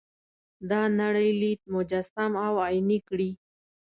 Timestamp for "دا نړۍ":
0.69-1.29